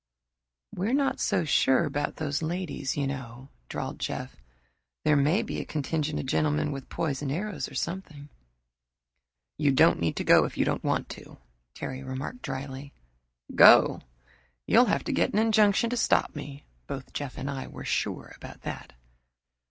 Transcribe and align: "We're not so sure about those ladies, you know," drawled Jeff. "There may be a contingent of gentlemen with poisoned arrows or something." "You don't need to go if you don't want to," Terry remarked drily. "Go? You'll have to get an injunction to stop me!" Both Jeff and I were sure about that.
"We're 0.73 0.95
not 0.95 1.19
so 1.19 1.45
sure 1.45 1.83
about 1.85 2.15
those 2.15 2.41
ladies, 2.41 2.97
you 2.97 3.05
know," 3.05 3.49
drawled 3.69 3.99
Jeff. 3.99 4.35
"There 5.05 5.15
may 5.15 5.43
be 5.43 5.59
a 5.61 5.63
contingent 5.63 6.19
of 6.19 6.25
gentlemen 6.25 6.71
with 6.71 6.89
poisoned 6.89 7.31
arrows 7.31 7.69
or 7.69 7.75
something." 7.75 8.29
"You 9.59 9.71
don't 9.71 9.99
need 9.99 10.15
to 10.15 10.23
go 10.23 10.45
if 10.45 10.57
you 10.57 10.65
don't 10.65 10.83
want 10.83 11.07
to," 11.09 11.37
Terry 11.75 12.01
remarked 12.01 12.41
drily. 12.41 12.93
"Go? 13.53 14.01
You'll 14.65 14.85
have 14.85 15.03
to 15.03 15.11
get 15.13 15.33
an 15.33 15.37
injunction 15.37 15.91
to 15.91 15.97
stop 15.97 16.35
me!" 16.35 16.65
Both 16.87 17.13
Jeff 17.13 17.37
and 17.37 17.47
I 17.47 17.67
were 17.67 17.85
sure 17.85 18.33
about 18.35 18.61
that. 18.63 18.93